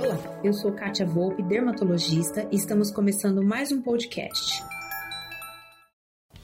Olá, 0.00 0.16
eu 0.44 0.52
sou 0.52 0.70
Kátia 0.70 1.04
Volpe, 1.04 1.42
dermatologista, 1.42 2.46
e 2.52 2.54
estamos 2.54 2.88
começando 2.88 3.42
mais 3.42 3.72
um 3.72 3.82
podcast. 3.82 4.62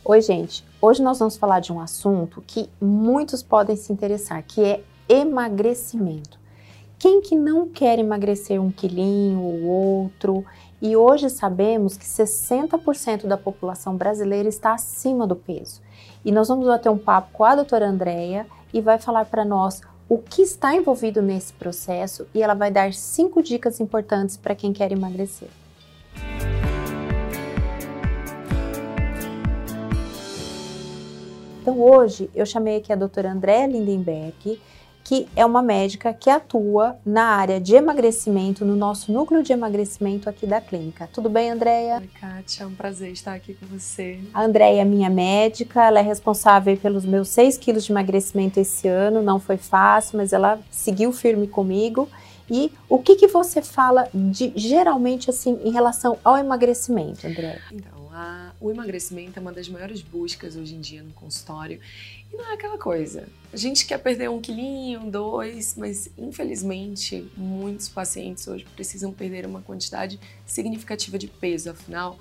Oi, 0.05 0.21
gente. 0.21 0.65
Hoje 0.83 1.01
nós 1.01 1.21
vamos 1.21 1.37
falar 1.37 1.61
de 1.61 1.73
um 1.73 1.79
assunto 1.79 2.43
que 2.45 2.69
muitos 2.81 3.45
podem 3.45 3.77
se 3.77 3.93
interessar, 3.93 4.43
que 4.43 4.61
é 4.61 4.83
emagrecimento. 5.09 6.37
Quem 6.99 7.21
que 7.21 7.37
não 7.37 7.69
quer 7.69 8.01
emagrecer 8.01 8.61
um 8.61 8.73
quilinho 8.73 9.41
ou 9.41 9.63
outro? 9.63 10.45
E 10.83 10.97
hoje 10.97 11.31
sabemos 11.31 11.97
que 11.97 12.05
60% 12.05 13.27
da 13.27 13.37
população 13.37 13.97
brasileira 13.97 14.49
está 14.49 14.75
acima 14.75 15.29
do 15.29 15.37
peso. 15.37 15.81
E 16.25 16.33
nós 16.33 16.49
vamos 16.49 16.67
bater 16.67 16.89
um 16.89 16.99
papo 16.99 17.33
com 17.33 17.45
a 17.45 17.55
doutora 17.55 17.87
Andréia 17.87 18.49
e 18.73 18.81
vai 18.81 18.99
falar 18.99 19.27
para 19.27 19.45
nós 19.45 19.81
o 20.15 20.19
que 20.19 20.43
está 20.43 20.73
envolvido 20.73 21.21
nesse 21.21 21.53
processo 21.53 22.25
e 22.33 22.41
ela 22.41 22.55
vai 22.55 22.71
dar 22.71 22.95
cinco 22.95 23.43
dicas 23.43 23.81
importantes 23.81 24.37
para 24.37 24.55
quem 24.55 24.73
quer 24.73 24.93
emagrecer. 24.93 25.49
Então 31.61 31.81
hoje 31.81 32.31
eu 32.33 32.47
chamei 32.47 32.77
aqui 32.77 32.93
a 32.93 32.97
doutora 32.97 33.33
Andréa 33.33 33.67
Lindenberg, 33.67 34.61
que 35.05 35.29
é 35.37 35.45
uma 35.45 35.63
médica 35.63 36.15
que 36.15 36.31
atua 36.31 36.97
na 37.05 37.25
área 37.25 37.61
de 37.61 37.75
emagrecimento, 37.75 38.65
no 38.65 38.75
nosso 38.75 39.13
núcleo 39.13 39.43
de 39.43 39.53
emagrecimento 39.53 40.31
aqui 40.31 40.47
da 40.47 40.63
clínica. 40.63 41.09
Tudo 41.13 41.29
bem, 41.29 41.51
Andréia? 41.51 41.99
Oi, 41.99 42.09
Kátia, 42.19 42.65
é 42.65 42.67
um 42.67 42.75
prazer 42.75 43.13
estar 43.13 43.35
aqui 43.35 43.53
com 43.53 43.67
você. 43.67 44.19
A 44.33 44.43
Andréia 44.43 44.81
é 44.81 44.85
minha 44.85 45.11
médica, 45.11 45.85
ela 45.85 45.99
é 45.99 46.03
responsável 46.03 46.75
pelos 46.79 47.05
meus 47.05 47.29
6 47.29 47.59
quilos 47.59 47.85
de 47.85 47.93
emagrecimento 47.93 48.59
esse 48.59 48.89
ano, 48.89 49.23
não 49.23 49.39
foi 49.39 49.59
fácil, 49.59 50.17
mas 50.17 50.33
ela 50.33 50.59
seguiu 50.71 51.13
firme 51.13 51.47
comigo. 51.47 52.09
E 52.51 52.73
o 52.89 52.99
que, 52.99 53.17
que 53.17 53.27
você 53.27 53.63
fala 53.63 54.09
de 54.13 54.53
geralmente 54.57 55.31
assim 55.31 55.59
em 55.65 55.71
relação 55.71 56.19
ao 56.25 56.37
emagrecimento, 56.37 57.27
Andréia? 57.27 57.61
Então, 57.73 58.09
a, 58.13 58.53
o 58.61 58.71
emagrecimento 58.71 59.39
é 59.39 59.43
uma 59.43 59.53
das 59.53 59.69
maiores 59.69 60.01
buscas 60.01 60.55
hoje 60.55 60.75
em 60.75 60.81
dia 60.81 61.03
no 61.03 61.13
consultório. 61.13 61.81
E 62.35 62.37
não 62.37 62.51
é 62.51 62.55
aquela 62.55 62.77
coisa. 62.77 63.29
A 63.53 63.57
gente 63.57 63.87
quer 63.87 63.99
perder 63.99 64.29
um 64.29 64.41
quilinho, 64.41 65.09
dois, 65.09 65.77
mas 65.77 66.11
infelizmente 66.19 67.31
muitos 67.37 67.89
pacientes 67.89 68.49
hoje 68.49 68.67
precisam 68.75 69.13
perder 69.13 69.47
uma 69.47 69.63
quantidade 69.63 70.19
significativa 70.45 71.17
de 71.17 71.29
peso. 71.29 71.71
Afinal, 71.71 72.19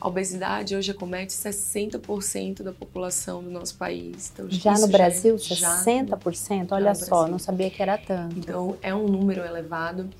a 0.00 0.08
obesidade 0.08 0.74
hoje 0.74 0.90
acomete 0.90 1.32
60% 1.32 2.64
da 2.64 2.72
população 2.72 3.40
do 3.40 3.48
nosso 3.48 3.76
país. 3.76 4.32
Então, 4.32 4.50
já 4.50 4.74
no 4.74 4.88
Brasil, 4.88 5.38
já, 5.38 5.84
60%? 5.84 6.68
Já 6.68 6.74
Olha 6.74 6.94
só, 6.96 7.28
não 7.28 7.38
sabia 7.38 7.70
que 7.70 7.80
era 7.80 7.96
tanto. 7.96 8.36
Então, 8.36 8.76
é 8.82 8.92
um 8.92 9.06
número 9.06 9.44
elevado. 9.44 10.10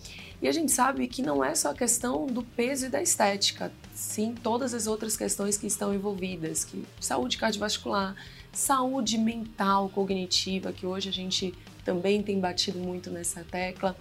E 0.41 0.47
a 0.47 0.53
gente 0.53 0.71
sabe 0.71 1.09
que 1.09 1.23
não 1.23 1.43
é 1.43 1.55
só 1.57 1.71
a 1.71 1.75
questão 1.75 2.27
do 2.27 2.45
peso 2.45 2.87
e 2.87 2.89
da 2.89 3.03
estética, 3.03 3.73
sim 3.93 4.35
todas 4.41 4.75
as 4.75 4.87
outras 4.87 5.17
questões 5.17 5.57
que 5.57 5.67
estão 5.67 5.93
envolvidas, 5.93 6.65
que 6.65 6.85
saúde 7.01 7.37
cardiovascular, 7.37 8.15
saúde 8.57 9.19
mental, 9.19 9.91
cognitiva, 9.91 10.73
que 10.73 10.87
hoje 10.87 11.11
a 11.11 11.12
gente 11.12 11.53
também 11.85 12.23
tem 12.23 12.41
batido 12.41 12.79
muito 12.79 13.11
nessa 13.11 13.45
tecla, 13.45 13.95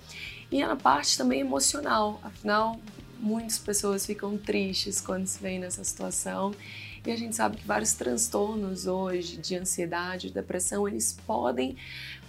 e 0.49 0.61
a 0.61 0.75
parte 0.75 1.17
também 1.17 1.41
emocional, 1.41 2.19
afinal, 2.23 2.79
muitas 3.19 3.59
pessoas 3.59 4.05
ficam 4.05 4.37
tristes 4.37 5.01
quando 5.01 5.27
se 5.27 5.39
vem 5.41 5.59
nessa 5.59 5.83
situação. 5.83 6.53
E 7.05 7.11
a 7.11 7.15
gente 7.15 7.35
sabe 7.35 7.57
que 7.57 7.67
vários 7.67 7.93
transtornos 7.93 8.87
hoje 8.87 9.37
de 9.37 9.55
ansiedade, 9.55 10.27
de 10.29 10.33
depressão, 10.33 10.87
eles 10.87 11.17
podem 11.27 11.75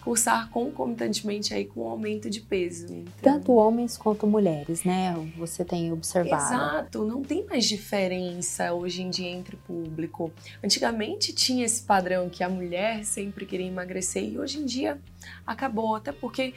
cursar 0.06 0.48
concomitantemente 0.50 1.52
aí 1.52 1.64
com 1.64 1.80
o 1.80 1.88
aumento 1.88 2.30
de 2.30 2.40
peso. 2.40 2.86
Então... 2.94 3.12
Tanto 3.20 3.52
homens 3.54 3.96
quanto 3.96 4.24
mulheres, 4.24 4.84
né? 4.84 5.12
Você 5.36 5.64
tem 5.64 5.90
observado. 5.90 6.44
Exato, 6.44 7.04
não 7.04 7.24
tem 7.24 7.44
mais 7.44 7.64
diferença 7.64 8.72
hoje 8.72 9.02
em 9.02 9.10
dia 9.10 9.28
entre 9.28 9.56
público. 9.56 10.30
Antigamente 10.62 11.32
tinha 11.32 11.66
esse 11.66 11.82
padrão 11.82 12.30
que 12.30 12.44
a 12.44 12.48
mulher 12.48 13.04
sempre 13.04 13.44
queria 13.44 13.66
emagrecer 13.66 14.22
e 14.22 14.38
hoje 14.38 14.60
em 14.60 14.64
dia 14.64 14.96
acabou, 15.44 15.96
até 15.96 16.12
porque 16.12 16.54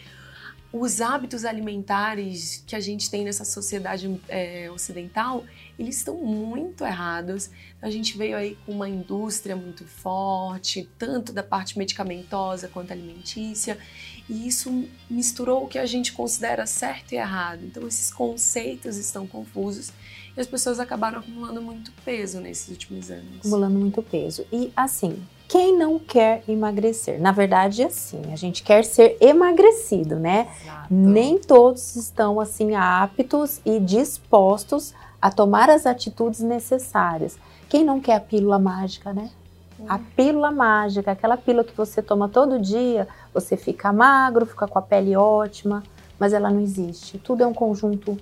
os 0.72 1.02
hábitos 1.02 1.46
alimentares 1.46 2.64
que 2.68 2.76
a 2.76 2.80
gente 2.80 3.10
tem 3.10 3.24
nessa 3.24 3.44
sociedade 3.44 4.22
é, 4.28 4.70
ocidental, 4.72 5.44
eles 5.80 5.98
estão 5.98 6.16
muito 6.18 6.84
errados. 6.84 7.50
A 7.82 7.90
gente 7.90 8.16
veio 8.16 8.38
aí 8.38 8.56
com 8.66 8.74
uma 8.74 8.88
indústria 8.88 9.56
muito 9.56 9.84
forte, 9.86 10.88
tanto 11.00 11.34
da 11.34 11.42
parte 11.42 11.78
medicamentosa 11.78 12.68
quanto 12.68 12.92
alimentícia, 12.92 13.80
e 14.30 14.48
isso 14.48 14.88
misturou 15.10 15.64
o 15.64 15.68
que 15.68 15.80
a 15.80 15.88
gente 15.88 16.14
considera 16.14 16.68
certo 16.68 17.14
e 17.14 17.16
errado. 17.16 17.66
Então 17.66 17.88
esses 17.88 18.14
conceitos 18.14 18.96
estão 18.96 19.26
confusos 19.26 19.92
e 20.40 20.42
as 20.42 20.48
pessoas 20.48 20.80
acabaram 20.80 21.20
acumulando 21.20 21.62
muito 21.62 21.92
peso 22.06 22.40
nesses 22.40 22.70
últimos 22.70 23.12
anos. 23.12 23.40
Acumulando 23.40 23.78
muito 23.78 24.02
peso. 24.02 24.46
E 24.50 24.72
assim, 24.74 25.22
quem 25.50 25.78
não 25.78 26.00
quer 26.00 26.44
emagrecer? 26.48 27.20
Na 27.20 27.34
verdade, 27.34 27.82
é 27.82 27.88
assim, 27.88 28.22
a 28.32 28.38
gente 28.38 28.64
quer 28.64 28.86
ser 28.86 29.18
emagrecido, 29.20 30.16
né? 30.16 30.48
Exato. 30.62 30.88
Nem 30.94 31.38
todos 31.40 31.98
estão 31.98 32.40
assim 32.40 32.74
aptos 32.74 33.60
e 33.66 33.82
dispostos 33.82 34.94
a 35.22 35.30
tomar 35.30 35.70
as 35.70 35.86
atitudes 35.86 36.40
necessárias. 36.40 37.38
Quem 37.68 37.84
não 37.84 38.00
quer 38.00 38.16
a 38.16 38.22
pílula 38.22 38.58
mágica, 38.58 39.12
né? 39.12 39.30
A 39.90 39.98
hum. 39.98 40.06
pílula 40.16 40.52
mágica, 40.52 41.12
aquela 41.12 41.36
pílula 41.36 41.66
que 41.66 41.76
você 41.76 42.02
toma 42.02 42.30
todo 42.30 42.58
dia, 42.58 43.10
você 43.34 43.58
fica 43.58 43.92
magro, 43.92 44.46
fica 44.46 44.66
com 44.70 44.80
a 44.80 44.82
pele 44.82 45.18
ótima, 45.18 45.84
mas 46.18 46.32
ela 46.32 46.50
não 46.50 46.62
existe. 46.62 47.18
Tudo 47.18 47.44
é 47.44 47.48
um 47.48 47.54
conjunto 47.54 48.18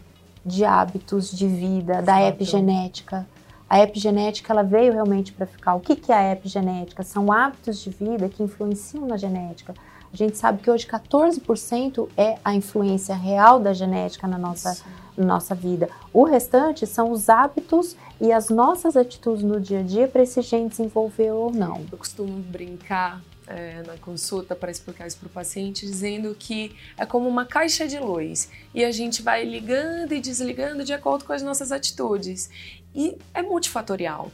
de 0.47 0.65
hábitos 0.65 1.29
de 1.31 1.47
vida, 1.47 1.93
Exato. 1.93 2.05
da 2.05 2.21
epigenética 2.23 3.27
a 3.69 3.81
epigenética 3.81 4.53
ela 4.53 4.63
veio 4.63 4.93
realmente 4.93 5.33
para 5.33 5.45
ficar. 5.45 5.75
O 5.75 5.81
que, 5.81 5.95
que 5.95 6.11
é 6.11 6.15
a 6.15 6.31
epigenética? 6.31 7.03
São 7.03 7.31
hábitos 7.31 7.79
de 7.79 7.89
vida 7.89 8.29
que 8.29 8.41
influenciam 8.41 9.05
na 9.05 9.17
genética. 9.17 9.73
A 10.11 10.15
gente 10.15 10.37
sabe 10.37 10.63
que 10.63 10.71
hoje 10.71 10.87
14% 10.87 12.07
é 12.15 12.37
a 12.45 12.55
influência 12.55 13.13
real 13.13 13.59
da 13.59 13.73
genética 13.73 14.25
na 14.25 14.37
nossa, 14.37 14.77
na 15.17 15.25
nossa 15.25 15.53
vida. 15.53 15.89
O 16.13 16.23
restante 16.23 16.87
são 16.87 17.11
os 17.11 17.27
hábitos 17.27 17.97
e 18.21 18.31
as 18.31 18.49
nossas 18.49 18.95
atitudes 18.95 19.43
no 19.43 19.59
dia 19.59 19.81
a 19.81 19.83
dia 19.83 20.07
para 20.07 20.23
esse 20.23 20.41
gene 20.41 20.69
desenvolver 20.69 21.31
ou 21.31 21.51
não. 21.51 21.85
Eu 21.91 21.97
costumo 21.97 22.39
brincar 22.39 23.21
é, 23.47 23.81
na 23.83 23.97
consulta 23.97 24.55
para 24.55 24.69
explicar 24.69 25.07
isso 25.07 25.17
para 25.17 25.27
o 25.27 25.29
paciente, 25.29 25.85
dizendo 25.85 26.35
que 26.37 26.75
é 26.97 27.05
como 27.05 27.27
uma 27.27 27.45
caixa 27.45 27.87
de 27.87 27.97
luz 27.97 28.49
e 28.73 28.83
a 28.83 28.91
gente 28.91 29.21
vai 29.21 29.43
ligando 29.45 30.13
e 30.13 30.19
desligando 30.19 30.83
de 30.83 30.93
acordo 30.93 31.25
com 31.25 31.33
as 31.33 31.41
nossas 31.41 31.71
atitudes. 31.71 32.49
E 32.93 33.17
é 33.33 33.41
multifatorial. 33.41 34.31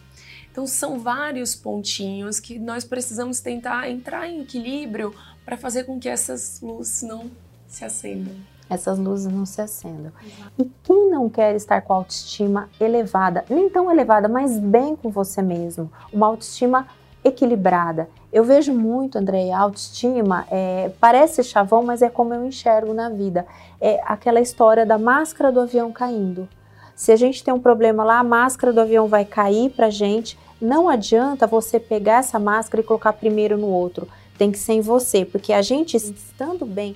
Então, 0.51 0.67
são 0.67 0.99
vários 0.99 1.55
pontinhos 1.55 2.39
que 2.39 2.59
nós 2.59 2.83
precisamos 2.83 3.39
tentar 3.39 3.89
entrar 3.89 4.27
em 4.27 4.41
equilíbrio 4.41 5.13
para 5.43 5.57
fazer 5.57 5.83
com 5.83 5.99
que 5.99 6.07
essas 6.07 6.61
luzes 6.61 7.01
não 7.01 7.31
se 7.67 7.83
acendam. 7.83 8.35
Essas 8.69 8.97
luzes 8.97 9.31
não 9.31 9.45
se 9.45 9.61
acendam. 9.61 10.11
E 10.57 10.69
quem 10.83 11.09
não 11.09 11.29
quer 11.29 11.55
estar 11.55 11.81
com 11.81 11.93
a 11.93 11.95
autoestima 11.97 12.69
elevada, 12.79 13.43
nem 13.49 13.69
tão 13.69 13.91
elevada, 13.91 14.27
mas 14.29 14.57
bem 14.59 14.95
com 14.95 15.09
você 15.09 15.41
mesmo, 15.41 15.91
uma 16.11 16.27
autoestima 16.27 16.87
equilibrada. 17.23 18.09
Eu 18.31 18.43
vejo 18.43 18.73
muito, 18.73 19.17
André, 19.17 19.51
autoestima 19.51 20.45
é, 20.49 20.91
parece 20.99 21.43
chavão, 21.43 21.83
mas 21.83 22.01
é 22.01 22.09
como 22.09 22.33
eu 22.33 22.45
enxergo 22.45 22.93
na 22.93 23.09
vida. 23.09 23.45
É 23.79 24.01
aquela 24.05 24.41
história 24.41 24.85
da 24.85 24.97
máscara 24.97 25.51
do 25.51 25.61
avião 25.61 25.91
caindo. 25.91 26.47
Se 26.95 27.11
a 27.11 27.15
gente 27.15 27.43
tem 27.43 27.53
um 27.53 27.59
problema 27.59 28.03
lá, 28.03 28.19
a 28.19 28.23
máscara 28.23 28.71
do 28.71 28.81
avião 28.81 29.07
vai 29.07 29.25
cair 29.25 29.69
para 29.69 29.89
gente. 29.89 30.37
Não 30.61 30.87
adianta 30.87 31.47
você 31.47 31.79
pegar 31.79 32.19
essa 32.19 32.39
máscara 32.39 32.81
e 32.81 32.85
colocar 32.85 33.13
primeiro 33.13 33.57
no 33.57 33.67
outro. 33.67 34.07
Tem 34.37 34.51
que 34.51 34.57
ser 34.57 34.73
em 34.73 34.81
você, 34.81 35.25
porque 35.25 35.53
a 35.53 35.61
gente 35.61 35.95
estando 35.97 36.65
bem, 36.65 36.95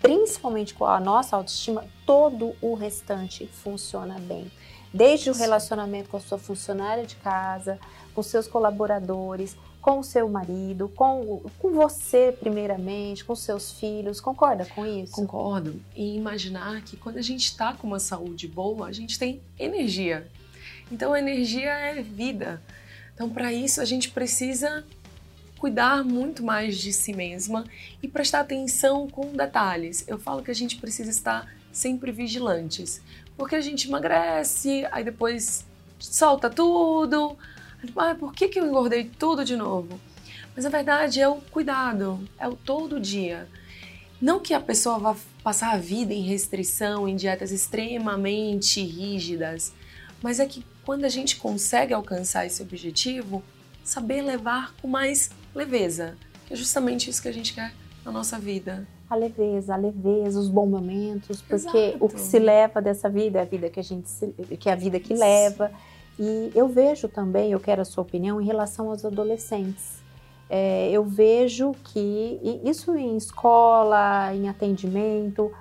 principalmente 0.00 0.74
com 0.74 0.84
a 0.84 1.00
nossa 1.00 1.36
autoestima, 1.36 1.84
todo 2.04 2.54
o 2.60 2.74
restante 2.74 3.46
funciona 3.46 4.16
bem. 4.18 4.50
Desde 4.92 5.30
o 5.30 5.34
relacionamento 5.34 6.08
com 6.08 6.16
a 6.16 6.20
sua 6.20 6.38
funcionária 6.38 7.04
de 7.04 7.16
casa, 7.16 7.78
com 8.16 8.22
seus 8.22 8.48
colaboradores, 8.48 9.54
com 9.82 9.98
o 9.98 10.02
seu 10.02 10.26
marido, 10.26 10.88
com, 10.88 11.42
com 11.58 11.70
você 11.72 12.32
primeiramente, 12.32 13.22
com 13.22 13.36
seus 13.36 13.72
filhos. 13.72 14.22
Concorda 14.22 14.64
com 14.64 14.86
isso? 14.86 15.12
Concordo. 15.12 15.78
E 15.94 16.16
imaginar 16.16 16.80
que 16.80 16.96
quando 16.96 17.18
a 17.18 17.22
gente 17.22 17.44
está 17.44 17.74
com 17.74 17.86
uma 17.86 18.00
saúde 18.00 18.48
boa, 18.48 18.88
a 18.88 18.92
gente 18.92 19.18
tem 19.18 19.42
energia. 19.58 20.26
Então, 20.90 21.12
a 21.12 21.18
energia 21.18 21.70
é 21.70 22.02
vida. 22.02 22.62
Então, 23.14 23.28
para 23.28 23.52
isso, 23.52 23.82
a 23.82 23.84
gente 23.84 24.10
precisa 24.10 24.82
cuidar 25.58 26.02
muito 26.02 26.42
mais 26.42 26.78
de 26.78 26.92
si 26.92 27.12
mesma 27.12 27.64
e 28.02 28.08
prestar 28.08 28.40
atenção 28.40 29.06
com 29.08 29.36
detalhes. 29.36 30.04
Eu 30.08 30.18
falo 30.18 30.42
que 30.42 30.50
a 30.50 30.54
gente 30.54 30.76
precisa 30.76 31.10
estar 31.10 31.54
sempre 31.70 32.10
vigilantes, 32.10 33.02
porque 33.36 33.54
a 33.54 33.60
gente 33.60 33.88
emagrece, 33.88 34.86
aí 34.90 35.04
depois 35.04 35.66
solta 35.98 36.48
tudo, 36.48 37.36
ah, 37.96 38.14
por 38.14 38.32
que, 38.32 38.48
que 38.48 38.58
eu 38.58 38.66
engordei 38.66 39.04
tudo 39.18 39.44
de 39.44 39.56
novo? 39.56 40.00
Mas 40.54 40.64
a 40.64 40.70
verdade 40.70 41.20
é 41.20 41.28
o 41.28 41.36
cuidado, 41.36 42.26
é 42.38 42.48
o 42.48 42.56
todo 42.56 42.98
dia. 42.98 43.46
Não 44.20 44.40
que 44.40 44.54
a 44.54 44.60
pessoa 44.60 44.98
vá 44.98 45.16
passar 45.42 45.74
a 45.74 45.76
vida 45.76 46.14
em 46.14 46.22
restrição, 46.22 47.06
em 47.06 47.14
dietas 47.14 47.52
extremamente 47.52 48.82
rígidas, 48.82 49.72
mas 50.22 50.40
é 50.40 50.46
que 50.46 50.64
quando 50.84 51.04
a 51.04 51.08
gente 51.08 51.36
consegue 51.36 51.92
alcançar 51.92 52.46
esse 52.46 52.62
objetivo, 52.62 53.42
saber 53.84 54.22
levar 54.22 54.74
com 54.80 54.88
mais 54.88 55.30
leveza, 55.54 56.16
que 56.46 56.54
é 56.54 56.56
justamente 56.56 57.10
isso 57.10 57.20
que 57.20 57.28
a 57.28 57.32
gente 57.32 57.52
quer 57.52 57.74
na 58.04 58.10
nossa 58.10 58.38
vida. 58.38 58.86
A 59.10 59.14
leveza, 59.14 59.74
a 59.74 59.76
leveza, 59.76 60.40
os 60.40 60.48
bons 60.48 60.68
momentos, 60.68 61.42
porque 61.42 61.76
Exato. 61.76 62.04
o 62.04 62.08
que 62.08 62.20
se 62.20 62.38
leva 62.38 62.80
dessa 62.80 63.08
vida 63.08 63.38
é 63.38 63.42
a 63.42 63.44
vida 63.44 63.68
que 63.68 63.78
a 63.78 63.82
gente 63.82 64.08
se, 64.08 64.28
que 64.58 64.68
é 64.68 64.72
a 64.72 64.76
vida 64.76 64.98
que 64.98 65.12
leva. 65.12 65.70
E 66.18 66.50
eu 66.54 66.68
vejo 66.68 67.08
também, 67.08 67.52
eu 67.52 67.60
quero 67.60 67.82
a 67.82 67.84
sua 67.84 68.02
opinião 68.02 68.40
em 68.40 68.46
relação 68.46 68.90
aos 68.90 69.04
adolescentes. 69.04 70.02
É, 70.48 70.90
eu 70.90 71.04
vejo 71.04 71.72
que 71.84 72.40
isso 72.64 72.96
em 72.96 73.16
escola, 73.16 74.34
em 74.34 74.48
atendimento, 74.48 75.52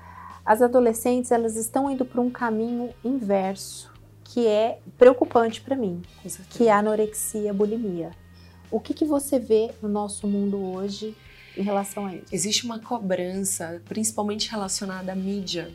as 0.46 0.62
adolescentes 0.62 1.31
elas 1.31 1.56
estão 1.56 1.90
indo 1.90 2.06
para 2.06 2.22
um 2.22 2.30
caminho 2.30 2.92
inverso, 3.04 3.92
que 4.24 4.46
é 4.48 4.80
preocupante 4.98 5.60
para 5.60 5.75
mim, 5.75 6.04
que 6.52 6.68
é 6.68 6.72
a 6.72 6.78
anorexia, 6.78 7.51
bulimia. 7.51 8.12
O 8.69 8.80
que, 8.80 8.94
que 8.94 9.06
você 9.06 9.40
vê 9.40 9.72
no 9.81 9.90
nosso 9.90 10.28
mundo 10.28 10.58
hoje 10.58 11.16
em 11.58 11.63
relação 11.63 12.06
a 12.06 12.16
isso? 12.16 12.25
Existe 12.31 12.66
uma 12.66 12.80
cobrança, 12.80 13.81
principalmente 13.86 14.50
relacionada 14.50 15.12
à 15.12 15.16
mídia. 15.16 15.74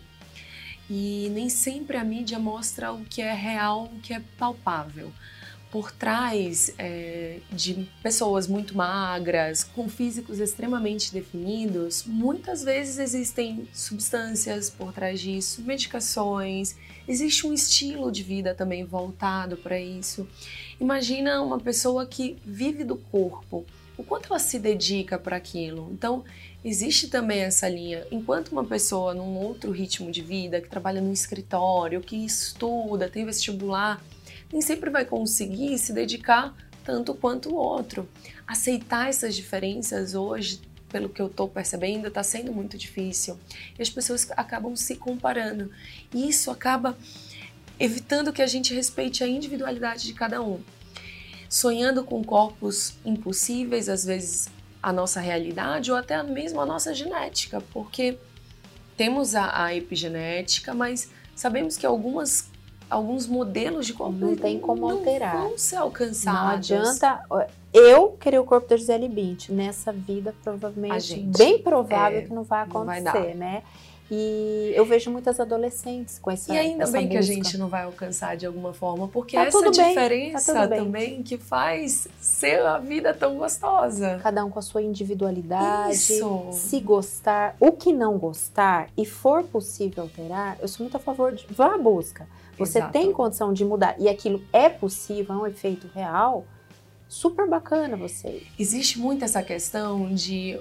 E 0.93 1.31
nem 1.33 1.49
sempre 1.49 1.97
a 1.97 2.03
mídia 2.03 2.41
mostra 2.41 2.93
o 2.93 3.05
que 3.05 3.23
é 3.23 3.33
real, 3.33 3.85
o 3.85 4.01
que 4.01 4.13
é 4.13 4.21
palpável. 4.37 5.13
Por 5.71 5.93
trás 5.93 6.75
é, 6.77 7.39
de 7.53 7.89
pessoas 8.03 8.49
muito 8.49 8.77
magras, 8.77 9.63
com 9.63 9.89
físicos 9.89 10.41
extremamente 10.41 11.13
definidos, 11.13 12.03
muitas 12.05 12.65
vezes 12.65 12.99
existem 12.99 13.69
substâncias 13.73 14.69
por 14.69 14.93
trás 14.93 15.21
disso, 15.21 15.63
medicações, 15.63 16.75
existe 17.07 17.47
um 17.47 17.55
estilo 17.55 18.11
de 18.11 18.25
vida 18.25 18.53
também 18.53 18.85
voltado 18.85 19.57
para 19.57 19.79
isso. 19.79 20.27
Imagina 20.81 21.41
uma 21.41 21.61
pessoa 21.61 22.05
que 22.05 22.37
vive 22.45 22.83
do 22.83 22.97
corpo, 22.97 23.65
o 24.01 24.05
quanto 24.05 24.31
ela 24.31 24.39
se 24.39 24.59
dedica 24.59 25.19
para 25.19 25.37
aquilo. 25.37 25.91
Então, 25.93 26.25
existe 26.65 27.09
também 27.09 27.41
essa 27.41 27.69
linha. 27.69 28.07
Enquanto 28.11 28.49
uma 28.49 28.65
pessoa 28.65 29.13
num 29.13 29.37
outro 29.37 29.71
ritmo 29.71 30.11
de 30.11 30.23
vida, 30.23 30.59
que 30.59 30.71
trabalha 30.71 31.03
no 31.03 31.13
escritório, 31.13 32.01
que 32.01 32.17
estuda, 32.17 33.11
tem 33.11 33.27
vestibular, 33.27 34.03
nem 34.51 34.63
sempre 34.63 34.89
vai 34.89 35.05
conseguir 35.05 35.77
se 35.79 35.93
dedicar 35.93 36.57
tanto 36.83 37.13
quanto 37.15 37.51
o 37.51 37.55
outro. 37.55 38.09
Aceitar 38.47 39.11
essas 39.11 39.37
diferenças 39.37 40.15
hoje, 40.15 40.63
pelo 40.89 41.11
que 41.11 41.21
eu 41.21 41.27
estou 41.27 41.47
percebendo, 41.47 42.09
está 42.09 42.23
sendo 42.23 42.55
muito 42.55 42.79
difícil. 42.79 43.39
E 43.79 43.83
as 43.83 43.91
pessoas 43.91 44.27
acabam 44.31 44.75
se 44.75 44.97
comparando. 44.97 45.71
E 46.15 46.27
isso 46.27 46.51
acaba 46.51 46.97
evitando 47.79 48.33
que 48.33 48.41
a 48.41 48.47
gente 48.47 48.73
respeite 48.73 49.23
a 49.23 49.29
individualidade 49.29 50.07
de 50.07 50.15
cada 50.15 50.41
um 50.41 50.59
sonhando 51.51 52.05
com 52.05 52.23
corpos 52.23 52.95
impossíveis, 53.05 53.89
às 53.89 54.05
vezes 54.05 54.49
a 54.81 54.93
nossa 54.93 55.21
realidade 55.21 55.91
ou 55.91 55.99
até 55.99 56.23
mesmo 56.23 56.61
a 56.61 56.65
nossa 56.65 56.95
genética, 56.95 57.61
porque 57.73 58.17
temos 58.97 59.35
a, 59.35 59.65
a 59.65 59.75
epigenética, 59.75 60.73
mas 60.73 61.11
sabemos 61.35 61.77
que 61.77 61.85
algumas 61.85 62.49
alguns 62.89 63.27
modelos 63.27 63.87
de 63.87 63.93
corpo 63.93 64.17
não 64.17 64.35
tem 64.35 64.59
como 64.59 64.89
não 64.89 64.99
alterar. 64.99 65.37
Vão 65.37 65.59
ser 65.59 65.77
alcançados. 65.77 66.41
Não 66.41 66.49
adianta 66.49 67.23
eu 67.73 68.13
querer 68.13 68.41
o 68.41 68.45
corpo 68.45 68.69
da 68.69 68.77
Gisele 68.77 69.09
Bint 69.09 69.49
nessa 69.49 69.93
vida 69.93 70.35
provavelmente 70.43 71.01
gente, 71.01 71.39
bem 71.39 71.63
provável 71.63 72.19
é, 72.19 72.23
que 72.23 72.33
não 72.33 72.43
vai 72.43 72.63
acontecer, 72.63 73.01
não 73.01 73.13
vai 73.13 73.35
né? 73.35 73.63
E 74.11 74.73
eu 74.75 74.85
vejo 74.85 75.11
muitas 75.11 75.39
adolescentes 75.39 76.19
com 76.19 76.31
essa 76.31 76.53
E 76.53 76.59
ainda 76.59 76.83
essa 76.83 76.93
bem 76.93 77.03
busca. 77.03 77.13
que 77.13 77.19
a 77.19 77.23
gente 77.35 77.57
não 77.57 77.69
vai 77.69 77.85
alcançar 77.85 78.37
de 78.37 78.45
alguma 78.45 78.73
forma, 78.73 79.07
porque 79.07 79.37
tá 79.37 79.45
essa 79.45 79.71
diferença 79.71 80.53
tá 80.53 80.67
também 80.67 81.23
que 81.23 81.39
faz 81.39 82.09
ser 82.21 82.61
a 82.67 82.79
vida 82.79 83.15
tão 83.15 83.37
gostosa. 83.37 84.19
Cada 84.23 84.45
um 84.45 84.51
com 84.51 84.59
a 84.59 84.63
sua 84.63 84.83
individualidade, 84.83 85.95
Isso. 85.95 86.49
se 86.53 86.81
gostar, 86.81 87.57
o 87.61 87.71
que 87.73 87.93
não 87.93 88.19
gostar 88.19 88.89
e 88.97 89.07
for 89.07 89.45
possível 89.45 90.03
alterar, 90.05 90.59
eu 90.61 90.67
sou 90.67 90.85
muito 90.85 90.97
a 90.97 91.01
favor 91.01 91.33
de 91.33 91.47
vá 91.49 91.75
à 91.75 91.79
busca. 91.79 92.27
Você 92.59 92.79
Exato. 92.79 92.93
tem 92.93 93.13
condição 93.13 93.53
de 93.53 93.65
mudar 93.65 93.95
e 93.99 94.09
aquilo 94.09 94.43
é 94.53 94.69
possível, 94.69 95.35
é 95.35 95.39
um 95.39 95.47
efeito 95.47 95.89
real. 95.95 96.45
Super 97.09 97.49
bacana 97.49 97.97
você. 97.97 98.43
Existe 98.59 98.99
muito 98.99 99.25
essa 99.25 99.43
questão 99.43 100.13
de 100.15 100.61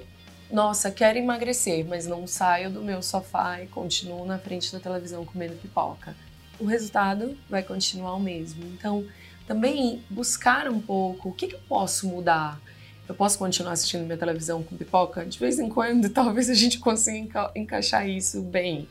nossa, 0.51 0.89
quero 0.89 1.17
emagrecer, 1.17 1.85
mas 1.85 2.07
não 2.07 2.25
saio 2.25 2.71
do 2.71 2.81
meu 2.81 3.01
sofá 3.01 3.61
e 3.61 3.67
continuo 3.67 4.25
na 4.25 4.39
frente 4.39 4.71
da 4.71 4.79
televisão 4.79 5.23
comendo 5.23 5.55
pipoca. 5.55 6.15
O 6.59 6.65
resultado 6.65 7.37
vai 7.47 7.61
continuar 7.61 8.15
o 8.15 8.19
mesmo. 8.19 8.65
Então, 8.65 9.05
também 9.47 10.03
buscar 10.09 10.67
um 10.67 10.81
pouco 10.81 11.29
o 11.29 11.33
que, 11.33 11.47
que 11.47 11.55
eu 11.55 11.61
posso 11.67 12.07
mudar. 12.07 12.59
Eu 13.07 13.15
posso 13.15 13.37
continuar 13.37 13.73
assistindo 13.73 14.05
minha 14.05 14.17
televisão 14.17 14.63
com 14.63 14.75
pipoca? 14.75 15.25
De 15.25 15.37
vez 15.37 15.59
em 15.59 15.69
quando, 15.69 16.09
talvez 16.13 16.49
a 16.49 16.55
gente 16.55 16.79
consiga 16.79 17.17
enca 17.17 17.51
encaixar 17.55 18.07
isso 18.07 18.41
bem, 18.41 18.87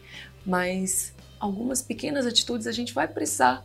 mas 0.47 1.13
algumas 1.41 1.83
pequenas 1.83 2.27
atitudes 2.27 2.67
a 2.67 2.73
gente 2.73 2.95
vai 2.95 3.07
precisar 3.07 3.65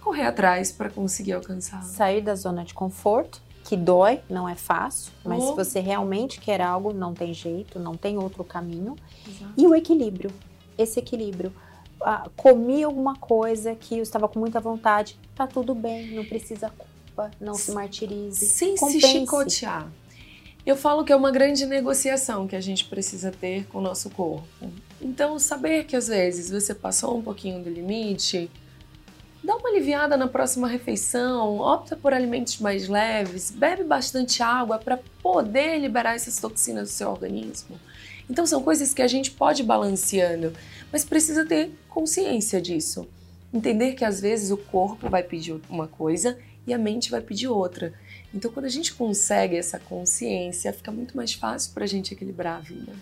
correr 0.00 0.24
atrás 0.24 0.72
para 0.72 0.90
conseguir 0.90 1.32
alcançar. 1.32 1.82
Sair 1.82 2.22
da 2.22 2.34
zona 2.34 2.64
de 2.64 2.74
conforto 2.74 3.40
que 3.64 3.76
dói, 3.76 4.20
não 4.28 4.48
é 4.48 4.54
fácil, 4.54 5.12
mas 5.24 5.42
oh. 5.42 5.48
se 5.48 5.54
você 5.54 5.80
realmente 5.80 6.40
quer 6.40 6.60
algo, 6.60 6.92
não 6.92 7.14
tem 7.14 7.32
jeito, 7.32 7.78
não 7.78 7.96
tem 7.96 8.18
outro 8.18 8.44
caminho. 8.44 8.96
Exato. 9.26 9.52
E 9.56 9.66
o 9.66 9.74
equilíbrio, 9.74 10.30
esse 10.76 10.98
equilíbrio. 10.98 11.52
Ah, 12.04 12.28
comi 12.36 12.82
alguma 12.82 13.14
coisa 13.14 13.76
que 13.76 13.98
eu 13.98 14.02
estava 14.02 14.26
com 14.26 14.40
muita 14.40 14.58
vontade, 14.58 15.16
tá 15.36 15.46
tudo 15.46 15.72
bem, 15.72 16.12
não 16.16 16.24
precisa 16.24 16.68
culpa, 16.70 17.30
não 17.40 17.54
se 17.54 17.70
martirize. 17.70 18.44
Sem 18.46 18.74
compense. 18.74 19.00
se 19.00 19.12
chicotear. 19.12 19.88
Eu 20.64 20.76
falo 20.76 21.04
que 21.04 21.12
é 21.12 21.16
uma 21.16 21.30
grande 21.30 21.66
negociação 21.66 22.46
que 22.46 22.56
a 22.56 22.60
gente 22.60 22.84
precisa 22.86 23.30
ter 23.30 23.66
com 23.66 23.78
o 23.78 23.80
nosso 23.80 24.10
corpo. 24.10 24.46
Então, 25.00 25.38
saber 25.38 25.84
que 25.84 25.96
às 25.96 26.06
vezes 26.06 26.50
você 26.50 26.72
passou 26.72 27.18
um 27.18 27.22
pouquinho 27.22 27.62
do 27.62 27.68
limite, 27.68 28.48
Dá 29.42 29.56
uma 29.56 29.70
aliviada 29.70 30.16
na 30.16 30.28
próxima 30.28 30.68
refeição, 30.68 31.58
opta 31.58 31.96
por 31.96 32.14
alimentos 32.14 32.58
mais 32.58 32.86
leves, 32.86 33.50
bebe 33.50 33.82
bastante 33.82 34.40
água 34.40 34.78
para 34.78 35.00
poder 35.20 35.78
liberar 35.78 36.14
essas 36.14 36.38
toxinas 36.38 36.88
do 36.88 36.92
seu 36.92 37.10
organismo. 37.10 37.76
Então 38.30 38.46
são 38.46 38.62
coisas 38.62 38.94
que 38.94 39.02
a 39.02 39.08
gente 39.08 39.32
pode 39.32 39.64
balanceando, 39.64 40.52
mas 40.92 41.04
precisa 41.04 41.44
ter 41.44 41.72
consciência 41.88 42.62
disso. 42.62 43.08
Entender 43.52 43.94
que 43.94 44.04
às 44.04 44.20
vezes 44.20 44.52
o 44.52 44.56
corpo 44.56 45.10
vai 45.10 45.24
pedir 45.24 45.60
uma 45.68 45.88
coisa 45.88 46.38
e 46.64 46.72
a 46.72 46.78
mente 46.78 47.10
vai 47.10 47.20
pedir 47.20 47.48
outra. 47.48 47.92
Então 48.32 48.50
quando 48.52 48.66
a 48.66 48.70
gente 48.70 48.94
consegue 48.94 49.56
essa 49.56 49.76
consciência, 49.76 50.72
fica 50.72 50.92
muito 50.92 51.16
mais 51.16 51.32
fácil 51.32 51.72
para 51.74 51.82
a 51.82 51.88
gente 51.88 52.14
equilibrar 52.14 52.58
a 52.58 52.60
vida. 52.60 52.92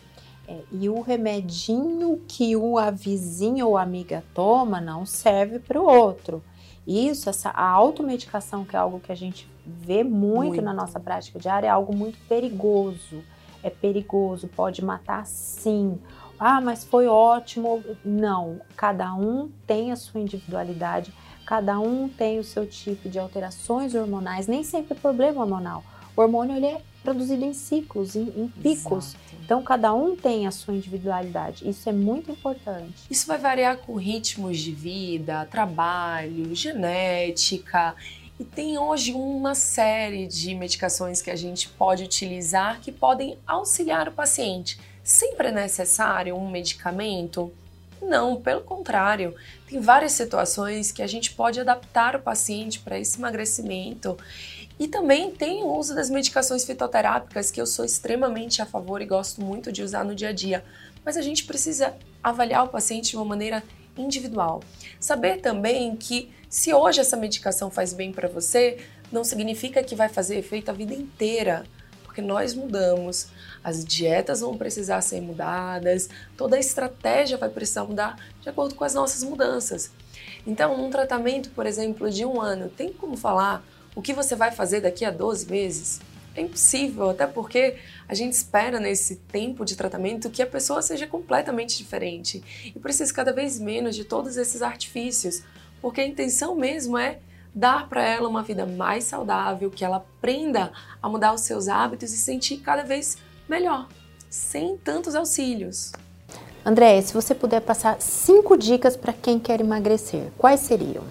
É, 0.50 0.62
e 0.72 0.88
o 0.88 1.00
remedinho 1.00 2.20
que 2.26 2.56
uma 2.56 2.90
vizinha 2.90 3.64
ou 3.64 3.78
amiga 3.78 4.24
toma 4.34 4.80
não 4.80 5.06
serve 5.06 5.60
para 5.60 5.80
o 5.80 5.84
outro. 5.84 6.42
Isso, 6.84 7.30
essa 7.30 7.50
a 7.50 7.68
automedicação, 7.68 8.64
que 8.64 8.74
é 8.74 8.78
algo 8.80 8.98
que 8.98 9.12
a 9.12 9.14
gente 9.14 9.48
vê 9.64 10.02
muito, 10.02 10.48
muito, 10.48 10.62
na 10.62 10.74
nossa 10.74 10.98
prática 10.98 11.38
diária, 11.38 11.68
é 11.68 11.70
algo 11.70 11.94
muito 11.94 12.18
perigoso. 12.28 13.22
É 13.62 13.70
perigoso, 13.70 14.48
pode 14.48 14.84
matar 14.84 15.24
sim. 15.24 16.00
Ah, 16.36 16.60
mas 16.60 16.82
foi 16.82 17.06
ótimo. 17.06 17.84
Não, 18.04 18.60
cada 18.76 19.14
um 19.14 19.50
tem 19.68 19.92
a 19.92 19.96
sua 19.96 20.20
individualidade, 20.20 21.14
cada 21.46 21.78
um 21.78 22.08
tem 22.08 22.40
o 22.40 22.44
seu 22.44 22.66
tipo 22.66 23.08
de 23.08 23.20
alterações 23.20 23.94
hormonais, 23.94 24.48
nem 24.48 24.64
sempre 24.64 24.96
é 24.96 25.00
problema 25.00 25.42
hormonal. 25.42 25.84
O 26.16 26.22
hormônio 26.22 26.56
ele 26.56 26.66
é 26.66 26.82
produzido 27.02 27.44
em 27.44 27.52
ciclos, 27.52 28.14
em, 28.14 28.32
em 28.36 28.48
picos. 28.48 29.08
Exato. 29.08 29.24
Então, 29.44 29.62
cada 29.62 29.92
um 29.92 30.14
tem 30.14 30.46
a 30.46 30.50
sua 30.50 30.74
individualidade. 30.74 31.68
Isso 31.68 31.88
é 31.88 31.92
muito 31.92 32.30
importante. 32.30 32.94
Isso 33.10 33.26
vai 33.26 33.38
variar 33.38 33.78
com 33.78 33.94
ritmos 33.96 34.58
de 34.58 34.72
vida, 34.72 35.46
trabalho, 35.50 36.54
genética. 36.54 37.94
E 38.38 38.44
tem 38.44 38.78
hoje 38.78 39.12
uma 39.12 39.54
série 39.54 40.26
de 40.26 40.54
medicações 40.54 41.20
que 41.20 41.30
a 41.30 41.36
gente 41.36 41.68
pode 41.68 42.04
utilizar 42.04 42.80
que 42.80 42.92
podem 42.92 43.36
auxiliar 43.46 44.08
o 44.08 44.12
paciente. 44.12 44.78
Sempre 45.02 45.48
é 45.48 45.52
necessário 45.52 46.36
um 46.36 46.50
medicamento? 46.50 47.52
Não, 48.00 48.40
pelo 48.40 48.62
contrário. 48.62 49.34
Tem 49.68 49.80
várias 49.80 50.12
situações 50.12 50.90
que 50.90 51.02
a 51.02 51.06
gente 51.06 51.32
pode 51.32 51.60
adaptar 51.60 52.16
o 52.16 52.20
paciente 52.20 52.80
para 52.80 52.98
esse 52.98 53.18
emagrecimento 53.18 54.16
e 54.80 54.88
também 54.88 55.30
tem 55.30 55.62
o 55.62 55.76
uso 55.76 55.94
das 55.94 56.08
medicações 56.08 56.64
fitoterápicas, 56.64 57.50
que 57.50 57.60
eu 57.60 57.66
sou 57.66 57.84
extremamente 57.84 58.62
a 58.62 58.66
favor 58.66 59.02
e 59.02 59.04
gosto 59.04 59.42
muito 59.42 59.70
de 59.70 59.82
usar 59.82 60.06
no 60.06 60.14
dia 60.14 60.30
a 60.30 60.32
dia. 60.32 60.64
Mas 61.04 61.18
a 61.18 61.20
gente 61.20 61.44
precisa 61.44 61.94
avaliar 62.22 62.64
o 62.64 62.68
paciente 62.68 63.10
de 63.10 63.16
uma 63.16 63.26
maneira 63.26 63.62
individual. 63.94 64.62
Saber 64.98 65.42
também 65.42 65.94
que 65.96 66.32
se 66.48 66.72
hoje 66.72 66.98
essa 66.98 67.14
medicação 67.14 67.70
faz 67.70 67.92
bem 67.92 68.10
para 68.10 68.26
você, 68.26 68.78
não 69.12 69.22
significa 69.22 69.84
que 69.84 69.94
vai 69.94 70.08
fazer 70.08 70.38
efeito 70.38 70.70
a 70.70 70.74
vida 70.74 70.94
inteira. 70.94 71.66
Porque 72.02 72.22
nós 72.22 72.54
mudamos, 72.54 73.28
as 73.62 73.84
dietas 73.84 74.40
vão 74.40 74.56
precisar 74.56 75.02
ser 75.02 75.20
mudadas, 75.20 76.08
toda 76.38 76.56
a 76.56 76.58
estratégia 76.58 77.36
vai 77.36 77.50
precisar 77.50 77.84
mudar 77.84 78.16
de 78.40 78.48
acordo 78.48 78.74
com 78.74 78.84
as 78.84 78.94
nossas 78.94 79.22
mudanças. 79.22 79.90
Então, 80.46 80.74
num 80.78 80.88
tratamento, 80.88 81.50
por 81.50 81.66
exemplo, 81.66 82.10
de 82.10 82.24
um 82.24 82.40
ano, 82.40 82.70
tem 82.70 82.90
como 82.90 83.14
falar 83.14 83.62
o 84.00 84.02
que 84.02 84.14
você 84.14 84.34
vai 84.34 84.50
fazer 84.50 84.80
daqui 84.80 85.04
a 85.04 85.10
12 85.10 85.50
meses? 85.50 86.00
É 86.34 86.40
impossível, 86.40 87.10
até 87.10 87.26
porque 87.26 87.76
a 88.08 88.14
gente 88.14 88.32
espera 88.32 88.80
nesse 88.80 89.16
tempo 89.16 89.62
de 89.62 89.76
tratamento 89.76 90.30
que 90.30 90.40
a 90.40 90.46
pessoa 90.46 90.80
seja 90.80 91.06
completamente 91.06 91.76
diferente 91.76 92.42
e 92.74 92.78
precisa 92.78 93.12
cada 93.12 93.30
vez 93.30 93.60
menos 93.60 93.94
de 93.94 94.04
todos 94.04 94.38
esses 94.38 94.62
artifícios, 94.62 95.42
porque 95.82 96.00
a 96.00 96.06
intenção 96.06 96.56
mesmo 96.56 96.96
é 96.96 97.18
dar 97.54 97.90
para 97.90 98.02
ela 98.02 98.26
uma 98.26 98.42
vida 98.42 98.64
mais 98.64 99.04
saudável, 99.04 99.70
que 99.70 99.84
ela 99.84 99.98
aprenda 99.98 100.72
a 101.02 101.06
mudar 101.06 101.34
os 101.34 101.42
seus 101.42 101.68
hábitos 101.68 102.10
e 102.14 102.16
sentir 102.16 102.56
cada 102.60 102.82
vez 102.82 103.18
melhor, 103.46 103.86
sem 104.30 104.78
tantos 104.78 105.14
auxílios. 105.14 105.92
André, 106.64 107.02
se 107.02 107.12
você 107.12 107.34
puder 107.34 107.60
passar 107.60 108.00
cinco 108.00 108.56
dicas 108.56 108.96
para 108.96 109.12
quem 109.12 109.38
quer 109.38 109.60
emagrecer, 109.60 110.30
quais 110.38 110.60
seriam? 110.60 111.04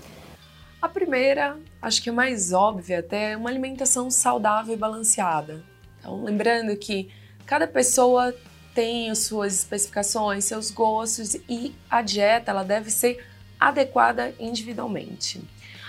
A 1.10 1.12
primeira, 1.12 1.58
acho 1.82 2.04
que 2.04 2.10
é 2.10 2.12
mais 2.12 2.54
óbvia 2.54 3.00
até, 3.00 3.32
é 3.32 3.38
uma 3.38 3.50
alimentação 3.50 4.12
saudável 4.12 4.76
e 4.76 4.78
balanceada. 4.78 5.64
Então, 6.00 6.24
lembrando 6.24 6.78
que 6.78 7.10
cada 7.48 7.66
pessoa 7.66 8.32
tem 8.76 9.10
as 9.10 9.18
suas 9.18 9.56
especificações, 9.56 10.46
seus 10.46 10.70
gostos 10.70 11.34
e 11.50 11.74
a 11.90 12.04
dieta 12.04 12.52
ela 12.52 12.62
deve 12.62 12.92
ser 12.92 13.26
adequada 13.60 14.36
individualmente. 14.40 15.42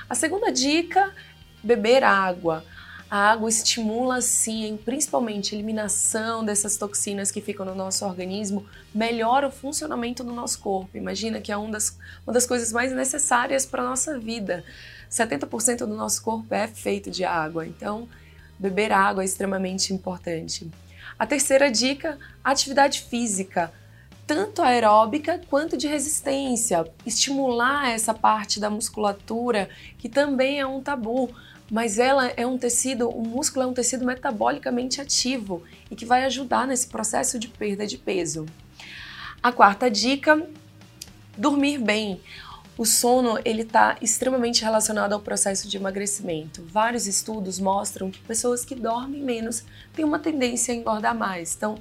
A 0.09 0.15
segunda 0.15 0.51
dica, 0.51 1.13
beber 1.63 2.03
água. 2.03 2.65
A 3.11 3.33
água 3.33 3.49
estimula 3.49 4.21
sim, 4.21 4.79
principalmente 4.85 5.53
a 5.53 5.59
eliminação 5.59 6.45
dessas 6.45 6.77
toxinas 6.77 7.33
que 7.33 7.41
ficam 7.41 7.67
no 7.67 7.75
nosso 7.75 8.07
organismo, 8.07 8.65
melhora 8.95 9.49
o 9.49 9.51
funcionamento 9.51 10.23
do 10.23 10.33
nosso 10.33 10.61
corpo. 10.61 10.97
Imagina 10.97 11.41
que 11.41 11.51
é 11.51 11.57
uma 11.57 11.73
das, 11.73 11.99
uma 12.25 12.33
das 12.33 12.47
coisas 12.47 12.71
mais 12.71 12.93
necessárias 12.93 13.67
para 13.67 13.83
a 13.83 13.85
nossa 13.85 14.17
vida. 14.17 14.63
70% 15.11 15.79
do 15.79 15.89
nosso 15.89 16.23
corpo 16.23 16.55
é 16.55 16.69
feito 16.69 17.11
de 17.11 17.25
água, 17.25 17.67
então 17.67 18.09
beber 18.57 18.93
água 18.93 19.25
é 19.25 19.27
extremamente 19.27 19.93
importante. 19.93 20.71
A 21.19 21.27
terceira 21.27 21.69
dica, 21.69 22.17
atividade 22.45 23.01
física, 23.01 23.73
tanto 24.25 24.63
aeróbica 24.63 25.41
quanto 25.51 25.77
de 25.77 25.89
resistência, 25.89 26.87
estimular 27.05 27.91
essa 27.91 28.15
parte 28.15 28.61
da 28.61 28.71
musculatura 28.71 29.69
que 29.99 30.09
também 30.09 30.61
é 30.61 30.67
um 30.67 30.81
tabu 30.81 31.29
mas 31.71 31.99
ela 31.99 32.27
é 32.37 32.47
um 32.47 32.59
tecido, 32.59 33.09
o 33.09 33.23
músculo 33.23 33.65
é 33.65 33.69
um 33.69 33.73
tecido 33.73 34.05
metabolicamente 34.05 35.01
ativo 35.01 35.63
e 35.91 35.95
que 35.95 36.05
vai 36.05 36.25
ajudar 36.25 36.67
nesse 36.67 36.89
processo 36.89 37.39
de 37.39 37.49
perda 37.49 37.87
de 37.87 37.97
peso. 37.97 38.47
A 39.43 39.53
quarta 39.53 39.91
dica, 39.91 40.47
dormir 41.37 41.79
bem. 41.79 42.21
O 42.77 42.85
sono 42.85 43.39
ele 43.45 43.63
está 43.63 43.97
extremamente 44.01 44.65
relacionado 44.65 45.13
ao 45.13 45.21
processo 45.21 45.69
de 45.69 45.77
emagrecimento. 45.77 46.65
Vários 46.65 47.07
estudos 47.07 47.59
mostram 47.59 48.11
que 48.11 48.19
pessoas 48.21 48.65
que 48.65 48.75
dormem 48.75 49.23
menos 49.23 49.65
têm 49.95 50.05
uma 50.05 50.19
tendência 50.19 50.73
a 50.73 50.77
engordar 50.77 51.15
mais. 51.15 51.55
Então, 51.55 51.79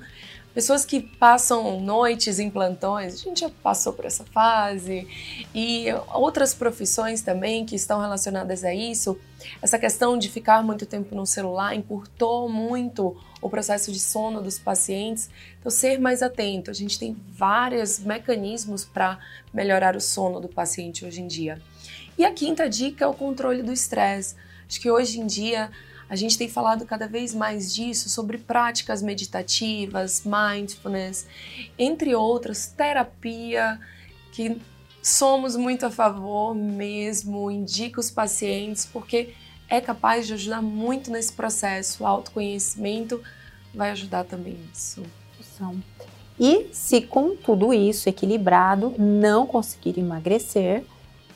Pessoas 0.59 0.83
que 0.83 0.99
passam 0.99 1.79
noites 1.79 2.37
em 2.37 2.49
plantões, 2.49 3.13
a 3.13 3.17
gente 3.17 3.39
já 3.39 3.49
passou 3.63 3.93
por 3.93 4.03
essa 4.03 4.25
fase, 4.25 5.07
e 5.55 5.85
outras 6.13 6.53
profissões 6.53 7.21
também 7.21 7.65
que 7.65 7.77
estão 7.77 8.01
relacionadas 8.01 8.65
a 8.65 8.73
isso. 8.73 9.17
Essa 9.61 9.79
questão 9.79 10.17
de 10.17 10.27
ficar 10.27 10.61
muito 10.61 10.85
tempo 10.85 11.15
no 11.15 11.25
celular 11.25 11.73
encurtou 11.73 12.49
muito 12.49 13.15
o 13.41 13.49
processo 13.49 13.89
de 13.89 14.01
sono 14.01 14.41
dos 14.41 14.59
pacientes. 14.59 15.29
Então, 15.61 15.71
ser 15.71 15.97
mais 15.97 16.21
atento. 16.21 16.69
A 16.69 16.73
gente 16.73 16.99
tem 16.99 17.15
vários 17.29 17.97
mecanismos 17.97 18.83
para 18.83 19.17
melhorar 19.53 19.95
o 19.95 20.01
sono 20.01 20.41
do 20.41 20.49
paciente 20.49 21.05
hoje 21.05 21.21
em 21.21 21.27
dia. 21.27 21.61
E 22.17 22.25
a 22.25 22.33
quinta 22.33 22.67
dica 22.67 23.05
é 23.05 23.07
o 23.07 23.13
controle 23.13 23.63
do 23.63 23.71
estresse. 23.71 24.35
Acho 24.67 24.81
que 24.81 24.91
hoje 24.91 25.21
em 25.21 25.25
dia 25.25 25.71
a 26.09 26.15
gente 26.15 26.37
tem 26.37 26.49
falado 26.49 26.85
cada 26.85 27.07
vez 27.07 27.35
mais 27.35 27.73
disso 27.73 28.09
sobre 28.09 28.37
práticas 28.37 29.01
meditativas, 29.01 30.23
mindfulness, 30.25 31.27
entre 31.77 32.15
outras, 32.15 32.67
terapia, 32.67 33.79
que 34.31 34.59
somos 35.03 35.55
muito 35.55 35.85
a 35.85 35.91
favor 35.91 36.55
mesmo, 36.55 37.51
indica 37.51 37.99
os 37.99 38.09
pacientes, 38.09 38.85
porque 38.85 39.33
é 39.69 39.79
capaz 39.79 40.25
de 40.25 40.33
ajudar 40.33 40.61
muito 40.61 41.11
nesse 41.11 41.31
processo. 41.31 42.03
O 42.03 42.07
autoconhecimento 42.07 43.21
vai 43.73 43.91
ajudar 43.91 44.23
também 44.23 44.55
nisso. 44.55 45.03
E 46.39 46.69
se 46.71 47.01
com 47.01 47.35
tudo 47.35 47.73
isso 47.73 48.09
equilibrado 48.09 48.95
não 48.97 49.45
conseguir 49.45 49.99
emagrecer, 49.99 50.83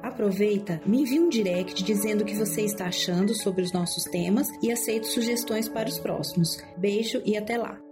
Aproveita, 0.00 0.80
me 0.86 1.00
envie 1.00 1.18
um 1.18 1.28
direct 1.28 1.82
dizendo 1.82 2.22
o 2.22 2.24
que 2.24 2.36
você 2.36 2.62
está 2.62 2.86
achando 2.86 3.34
sobre 3.34 3.62
os 3.62 3.72
nossos 3.72 4.04
temas 4.04 4.46
e 4.62 4.70
aceito 4.70 5.08
sugestões 5.08 5.68
para 5.68 5.88
os 5.88 5.98
próximos. 5.98 6.56
Beijo 6.76 7.20
e 7.24 7.36
até 7.36 7.58
lá! 7.58 7.82